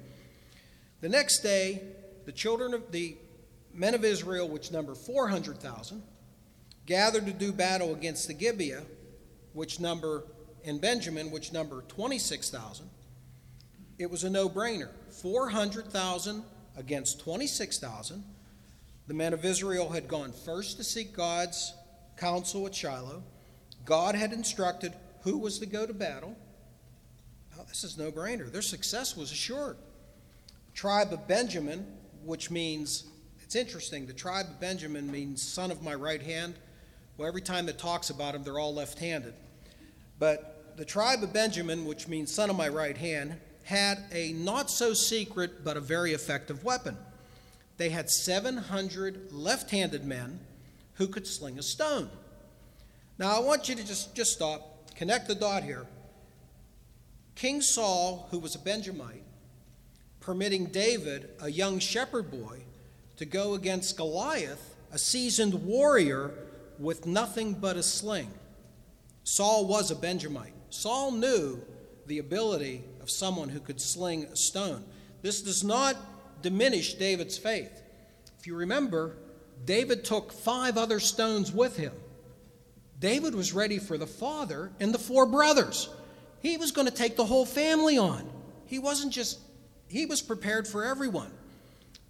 [1.01, 1.83] The next day,
[2.27, 3.16] the children of the
[3.72, 6.03] men of Israel, which number 400,000,
[6.85, 8.85] gathered to do battle against the Gibeah,
[9.55, 10.25] which number,
[10.64, 12.90] and Benjamin, which number 26,000.
[13.99, 14.91] It was a no brainer
[15.23, 16.43] 400,000
[16.77, 18.23] against 26,000.
[19.07, 21.73] The men of Israel had gone first to seek God's
[22.17, 23.23] counsel at Shiloh.
[23.85, 26.37] God had instructed who was to go to battle.
[27.69, 28.51] This is no brainer.
[28.51, 29.77] Their success was assured.
[30.75, 31.87] Tribe of Benjamin,
[32.25, 33.05] which means,
[33.43, 36.55] it's interesting, the tribe of Benjamin means son of my right hand.
[37.17, 39.35] Well, every time it talks about them, they're all left handed.
[40.19, 44.70] But the tribe of Benjamin, which means son of my right hand, had a not
[44.70, 46.96] so secret but a very effective weapon.
[47.79, 50.38] They had 700 left handed men
[50.94, 52.09] who could sling a stone.
[53.18, 55.85] Now, I want you to just, just stop, connect the dot here.
[57.35, 59.24] King Saul, who was a Benjamite,
[60.20, 62.61] permitting David, a young shepherd boy,
[63.16, 66.33] to go against Goliath, a seasoned warrior
[66.79, 68.31] with nothing but a sling.
[69.24, 70.55] Saul was a Benjamite.
[70.70, 71.61] Saul knew
[72.07, 74.83] the ability of someone who could sling a stone.
[75.23, 75.97] This does not
[76.42, 77.71] diminish David's faith.
[78.37, 79.16] If you remember,
[79.64, 81.92] David took five other stones with him.
[82.99, 85.88] David was ready for the father and the four brothers.
[86.40, 88.29] He was going to take the whole family on.
[88.64, 89.38] He wasn't just,
[89.87, 91.31] he was prepared for everyone.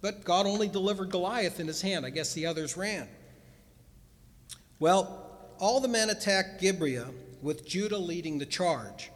[0.01, 2.07] But God only delivered Goliath in his hand.
[2.07, 3.07] I guess the others ran.
[4.79, 5.29] Well,
[5.59, 7.11] all the men attacked Gibeah
[7.43, 9.11] with Judah leading the charge.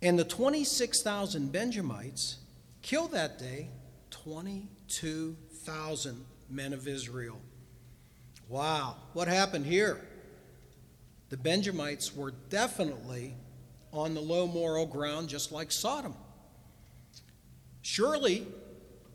[0.00, 2.36] And the 26,000 Benjamites
[2.82, 3.70] killed that day
[4.10, 7.38] 22,000 men of Israel.
[8.48, 10.00] Wow, what happened here?
[11.30, 13.34] The Benjamites were definitely
[13.92, 16.14] on the low moral ground, just like Sodom.
[17.82, 18.46] Surely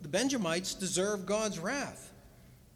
[0.02, 2.12] the Benjamites deserve God's wrath.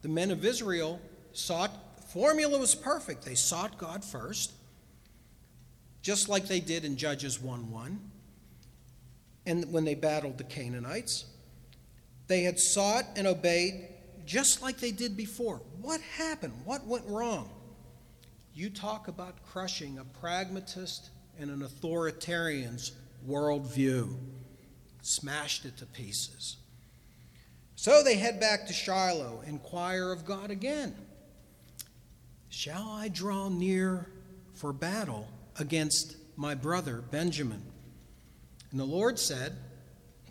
[0.01, 0.99] The men of Israel
[1.33, 1.71] sought,
[2.09, 3.25] formula was perfect.
[3.25, 4.53] They sought God first,
[6.07, 7.99] just like they did in Judges 1 1.
[9.45, 11.25] And when they battled the Canaanites,
[12.27, 13.89] they had sought and obeyed
[14.25, 15.57] just like they did before.
[15.81, 16.53] What happened?
[16.63, 17.49] What went wrong?
[18.53, 22.93] You talk about crushing a pragmatist and an authoritarian's
[23.27, 24.15] worldview.
[25.01, 26.55] Smashed it to pieces.
[27.75, 30.95] So they head back to Shiloh, inquire of God again.
[32.47, 34.07] Shall I draw near
[34.53, 35.27] for battle
[35.59, 37.63] against my brother Benjamin?
[38.71, 39.55] And the Lord said,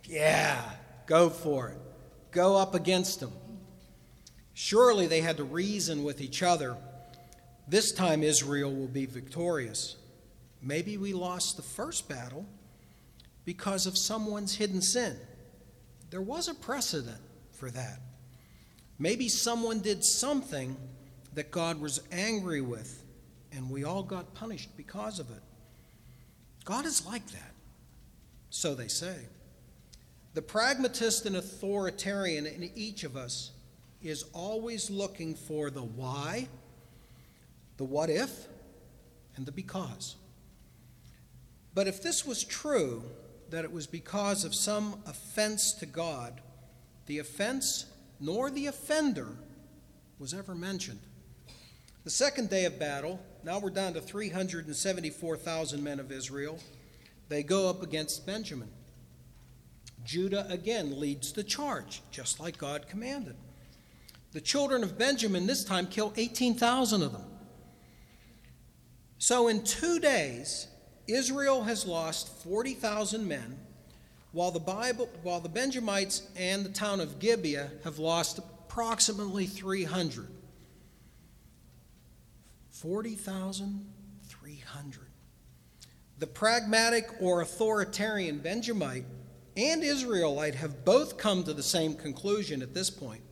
[0.04, 0.62] Yeah,
[1.06, 1.78] go for it.
[2.30, 3.32] Go up against him.
[4.52, 6.76] Surely they had to reason with each other.
[7.68, 9.96] This time Israel will be victorious.
[10.62, 12.46] Maybe we lost the first battle
[13.44, 15.16] because of someone's hidden sin.
[16.10, 17.20] There was a precedent
[17.52, 18.00] for that.
[18.98, 20.76] Maybe someone did something
[21.34, 23.04] that God was angry with,
[23.52, 25.42] and we all got punished because of it.
[26.64, 27.52] God is like that.
[28.50, 29.16] So they say.
[30.35, 33.52] The pragmatist and authoritarian in each of us
[34.02, 36.48] is always looking for the why,
[37.76, 38.46] the what if,
[39.37, 40.16] and the because.
[41.74, 43.02] But if this was true,
[43.50, 46.40] that it was because of some offense to God,
[47.06, 47.87] the offense
[48.18, 49.28] nor the offender
[50.18, 51.00] was ever mentioned.
[52.04, 56.59] The second day of battle, now we're down to 374,000 men of Israel.
[57.29, 58.69] They go up against Benjamin.
[60.05, 63.37] Judah again leads the charge, just like God commanded.
[64.33, 67.25] The children of Benjamin this time kill 18,000 of them.
[69.19, 70.67] So in two days,
[71.07, 73.61] Israel has lost 40,000 men,
[74.33, 80.35] while the Bible, while the Benjamites and the town of Gibeah have lost approximately 300.
[82.81, 85.00] 40,300.
[86.18, 89.04] The pragmatic or authoritarian Benjamite
[89.56, 93.22] and Israelite have both come to the same conclusion at this point.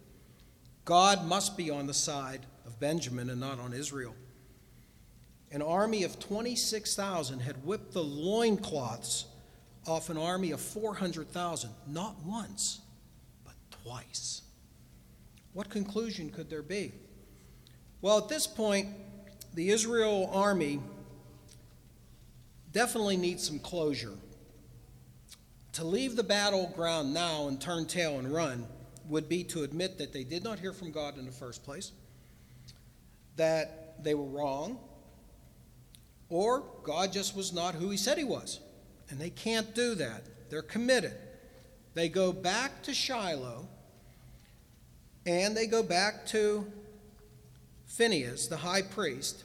[0.84, 4.14] God must be on the side of Benjamin and not on Israel.
[5.54, 9.26] an army of 26,000 had whipped the loincloths
[9.86, 12.80] off an army of 400,000, not once,
[13.44, 14.42] but twice.
[15.52, 16.90] What conclusion could there be?
[18.02, 18.88] Well, at this point,
[19.54, 20.80] the Israel army
[22.72, 24.14] definitely needs some closure.
[25.74, 28.66] To leave the battleground now and turn tail and run
[29.08, 31.92] would be to admit that they did not hear from God in the first place,
[33.36, 34.78] that they were wrong,
[36.28, 38.60] or God just was not who He said He was.
[39.10, 40.24] And they can't do that.
[40.50, 41.14] They're committed.
[41.94, 43.68] They go back to Shiloh
[45.26, 46.66] and they go back to
[47.86, 49.43] Phineas, the high priest,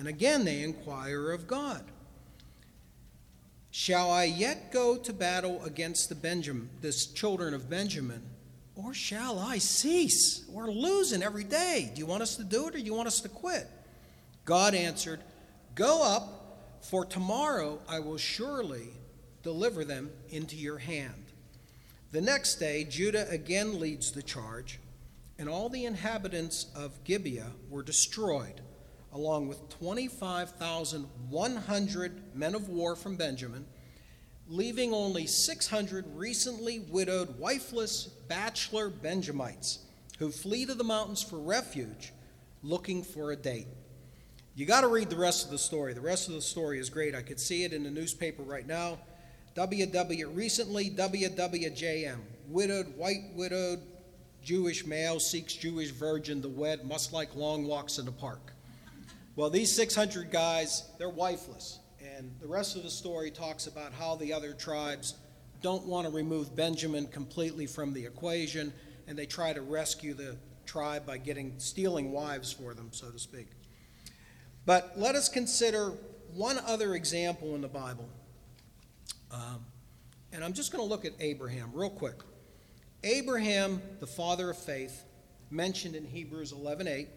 [0.00, 1.84] and again they inquire of God.
[3.70, 8.22] Shall I yet go to battle against the Benjamin, this children of Benjamin,
[8.74, 10.46] or shall I cease?
[10.48, 11.92] We're losing every day.
[11.94, 13.68] Do you want us to do it or do you want us to quit?
[14.46, 15.20] God answered,
[15.74, 18.88] Go up, for tomorrow I will surely
[19.42, 21.26] deliver them into your hand.
[22.10, 24.80] The next day, Judah again leads the charge,
[25.38, 28.62] and all the inhabitants of Gibeah were destroyed,
[29.12, 33.66] along with 25,100 men of war from Benjamin,
[34.48, 39.80] leaving only 600 recently widowed, wifeless, bachelor Benjamites
[40.20, 42.12] who flee to the mountains for refuge,
[42.62, 43.66] looking for a date.
[44.54, 45.94] You got to read the rest of the story.
[45.94, 47.14] The rest of the story is great.
[47.14, 48.98] I could see it in the newspaper right now.
[49.56, 53.80] WW recently WWJM widowed white widowed
[54.42, 58.52] Jewish male seeks Jewish virgin to wed must like long walks in the park.
[59.36, 61.78] Well, these 600 guys, they're wifeless.
[62.16, 65.14] And the rest of the story talks about how the other tribes
[65.62, 68.72] don't want to remove Benjamin completely from the equation,
[69.06, 73.18] and they try to rescue the tribe by getting stealing wives for them, so to
[73.18, 73.48] speak.
[74.66, 75.92] But let us consider
[76.34, 78.08] one other example in the Bible.
[79.32, 79.64] Um,
[80.32, 82.16] and I'm just going to look at Abraham real quick.
[83.02, 85.04] Abraham, the father of faith,
[85.50, 87.08] mentioned in Hebrews 11:8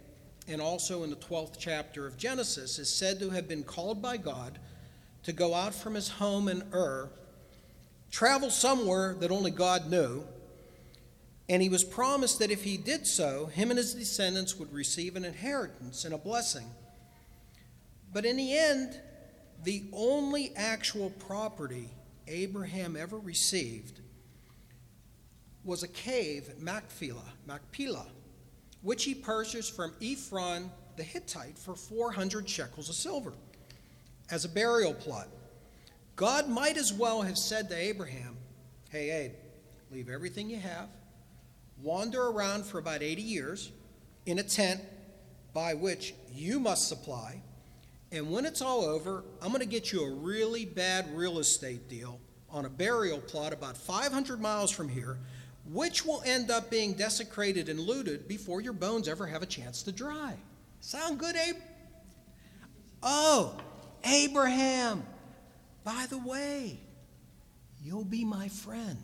[0.47, 4.17] and also in the 12th chapter of Genesis, is said to have been called by
[4.17, 4.59] God
[5.23, 7.09] to go out from his home in Ur,
[8.11, 10.25] travel somewhere that only God knew,
[11.49, 15.15] and he was promised that if he did so, him and his descendants would receive
[15.15, 16.67] an inheritance and a blessing.
[18.11, 18.99] But in the end,
[19.63, 21.89] the only actual property
[22.27, 23.99] Abraham ever received
[25.63, 28.07] was a cave at Machpelah, Machpelah,
[28.83, 33.33] which he purchased from Ephron the Hittite for 400 shekels of silver
[34.29, 35.27] as a burial plot.
[36.15, 38.37] God might as well have said to Abraham,
[38.91, 39.31] Hey, Abe,
[39.91, 40.89] leave everything you have,
[41.81, 43.71] wander around for about 80 years
[44.27, 44.81] in a tent
[45.53, 47.41] by which you must supply,
[48.11, 51.89] and when it's all over, I'm going to get you a really bad real estate
[51.89, 55.17] deal on a burial plot about 500 miles from here,
[55.65, 59.83] which will end up being desecrated and looted before your bones ever have a chance
[59.83, 60.33] to dry.
[60.81, 61.55] Sound good, Abe?
[63.01, 63.57] Oh,
[64.03, 65.03] Abraham,
[65.83, 66.79] by the way,
[67.81, 68.97] you'll be my friend.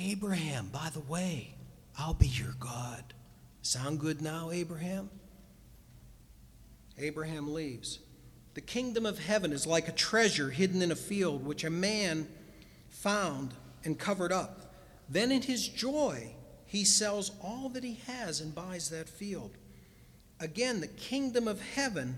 [0.00, 1.54] Abraham, by the way,
[1.96, 3.02] I'll be your God.
[3.62, 5.10] Sound good now, Abraham?
[6.96, 7.98] Abraham leaves.
[8.54, 12.28] The kingdom of heaven is like a treasure hidden in a field, which a man
[12.88, 13.52] found
[13.84, 14.74] and covered up.
[15.08, 16.34] Then, in his joy,
[16.66, 19.52] he sells all that he has and buys that field.
[20.40, 22.16] Again, the kingdom of heaven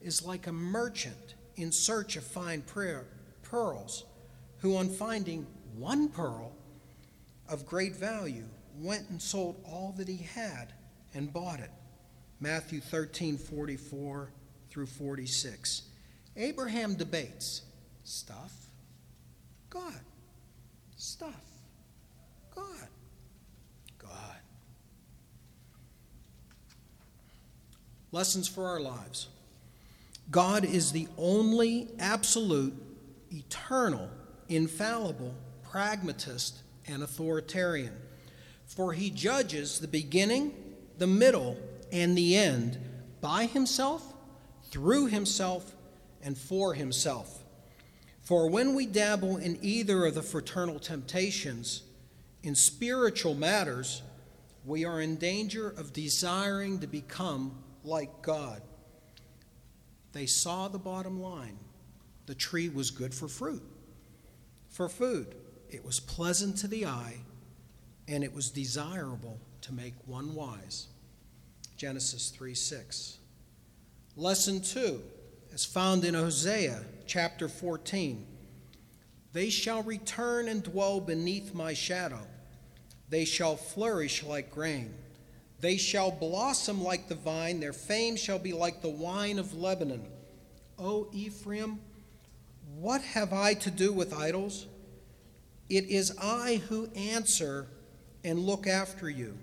[0.00, 3.06] is like a merchant in search of fine prayer,
[3.42, 4.04] pearls,
[4.58, 5.46] who, on finding
[5.76, 6.52] one pearl
[7.48, 8.44] of great value,
[8.78, 10.72] went and sold all that he had
[11.14, 11.70] and bought it.
[12.40, 14.30] Matthew 13 44
[14.68, 15.82] through 46.
[16.36, 17.62] Abraham debates
[18.04, 18.52] stuff,
[19.70, 20.00] God.
[21.06, 21.40] Stuff,
[22.52, 22.88] God.
[23.96, 24.36] God.
[28.10, 29.28] Lessons for our lives.
[30.32, 32.74] God is the only absolute,
[33.30, 34.10] eternal,
[34.48, 35.32] infallible,
[35.70, 37.96] pragmatist, and authoritarian.
[38.66, 40.54] For he judges the beginning,
[40.98, 41.56] the middle,
[41.92, 42.78] and the end
[43.20, 44.12] by himself,
[44.72, 45.72] through himself,
[46.20, 47.35] and for himself.
[48.26, 51.84] For when we dabble in either of the fraternal temptations,
[52.42, 54.02] in spiritual matters,
[54.64, 58.62] we are in danger of desiring to become like God.
[60.10, 61.56] They saw the bottom line.
[62.26, 63.62] The tree was good for fruit,
[64.70, 65.36] for food.
[65.70, 67.18] It was pleasant to the eye,
[68.08, 70.88] and it was desirable to make one wise.
[71.76, 73.18] Genesis 3 6.
[74.16, 75.00] Lesson 2
[75.52, 78.26] is found in Hosea chapter 14.
[79.32, 82.26] They shall return and dwell beneath my shadow.
[83.08, 84.94] They shall flourish like grain.
[85.60, 87.60] They shall blossom like the vine.
[87.60, 90.06] Their fame shall be like the wine of Lebanon.
[90.78, 91.80] O Ephraim,
[92.78, 94.66] what have I to do with idols?
[95.68, 97.66] It is I who answer
[98.24, 99.36] and look after you.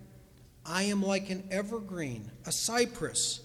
[0.65, 3.41] I am like an evergreen, a cypress.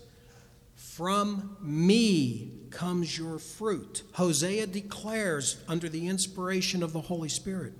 [0.99, 4.03] From me comes your fruit.
[4.15, 7.75] Hosea declares, under the inspiration of the Holy Spirit,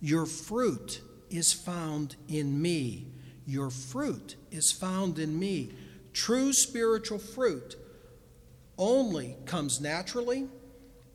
[0.00, 3.08] Your fruit is found in me.
[3.46, 5.74] Your fruit is found in me.
[6.14, 7.76] True spiritual fruit
[8.78, 10.48] only comes naturally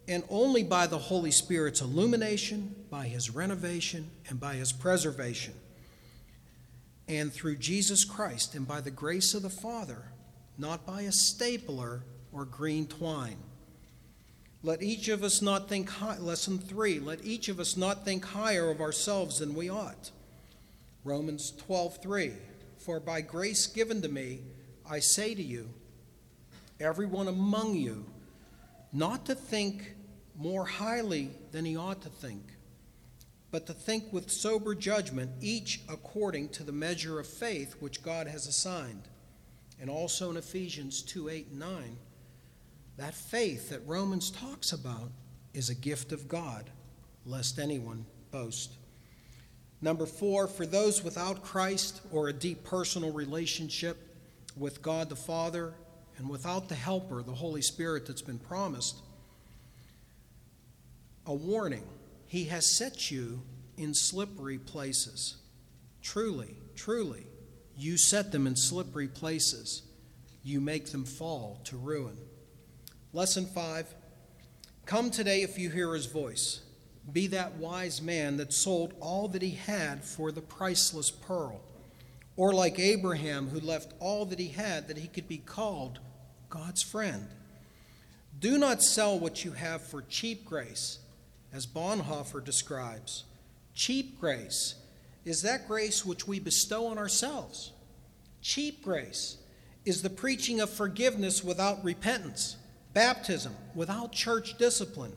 [0.08, 5.56] and only by the Holy Spirit's illumination, by His renovation, and by His preservation.
[7.08, 10.09] And through Jesus Christ and by the grace of the Father,
[10.60, 12.04] not by a stapler
[12.34, 13.38] or green twine.
[14.62, 18.26] Let each of us not think high, lesson 3, let each of us not think
[18.26, 20.12] higher of ourselves than we ought.
[21.06, 22.36] Romans 12:3
[22.78, 24.42] For by grace given to me
[24.86, 25.70] I say to you
[26.80, 28.06] everyone among you
[28.92, 29.96] not to think
[30.36, 32.44] more highly than he ought to think
[33.52, 38.28] but to think with sober judgment each according to the measure of faith which God
[38.28, 39.08] has assigned
[39.80, 41.98] and also in Ephesians 2 8 and 9
[42.98, 45.12] that faith that Romans talks about
[45.54, 46.70] is a gift of God
[47.26, 48.74] lest anyone boast
[49.82, 53.98] Number four, for those without Christ or a deep personal relationship
[54.58, 55.74] with God the Father
[56.18, 59.02] and without the Helper, the Holy Spirit that's been promised,
[61.26, 61.88] a warning.
[62.28, 63.42] He has set you
[63.78, 65.38] in slippery places.
[66.02, 67.26] Truly, truly,
[67.80, 69.84] you set them in slippery places.
[70.44, 72.18] You make them fall to ruin.
[73.14, 73.94] Lesson five
[74.86, 76.62] Come today if you hear his voice.
[77.12, 81.62] Be that wise man that sold all that he had for the priceless pearl.
[82.36, 86.00] Or like Abraham, who left all that he had that he could be called
[86.50, 87.28] God's friend.
[88.40, 91.00] Do not sell what you have for cheap grace,
[91.54, 93.26] as Bonhoeffer describes.
[93.76, 94.76] Cheap grace
[95.30, 97.72] is that grace which we bestow on ourselves.
[98.42, 99.38] Cheap grace
[99.86, 102.58] is the preaching of forgiveness without repentance,
[102.94, 105.14] baptism without church discipline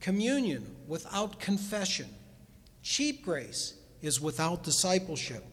[0.00, 2.08] communion without confession.
[2.82, 5.44] Cheap grace is without discipleship.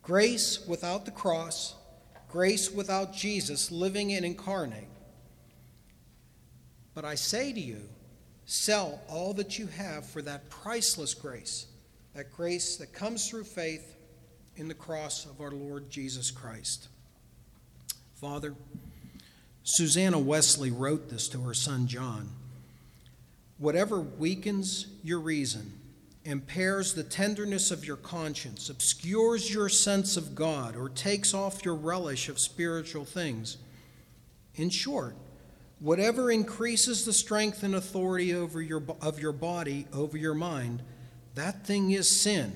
[0.00, 1.74] Grace without the cross,
[2.28, 4.88] grace without Jesus living and incarnate.
[6.94, 7.82] But I say to you,
[8.46, 11.66] sell all that you have for that priceless grace,
[12.14, 13.96] that grace that comes through faith
[14.56, 16.88] in the cross of our Lord Jesus Christ.
[18.14, 18.54] Father,
[19.64, 22.28] Susanna Wesley wrote this to her son John.
[23.58, 25.72] Whatever weakens your reason,
[26.24, 31.74] impairs the tenderness of your conscience, obscures your sense of God, or takes off your
[31.74, 33.56] relish of spiritual things.
[34.54, 35.16] In short,
[35.80, 40.82] whatever increases the strength and authority over your, of your body over your mind,
[41.34, 42.52] that thing is sin,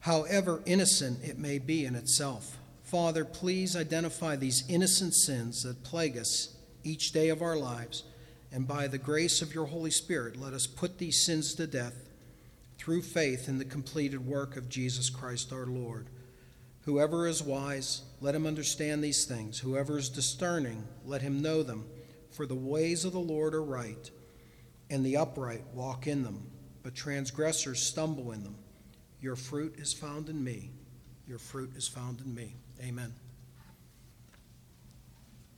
[0.00, 2.58] however innocent it may be in itself.
[2.84, 8.04] Father, please identify these innocent sins that plague us each day of our lives
[8.52, 12.08] and by the grace of your Holy Spirit, let us put these sins to death
[12.78, 16.06] through faith in the completed work of Jesus Christ our Lord.
[16.86, 19.58] Whoever is wise, let him understand these things.
[19.58, 21.84] Whoever is discerning, let him know them.
[22.30, 24.10] For the ways of the Lord are right,
[24.88, 26.50] and the upright walk in them,
[26.86, 28.54] but transgressors stumble in them.
[29.20, 30.70] Your fruit is found in me.
[31.26, 32.54] Your fruit is found in me.
[32.80, 33.12] Amen.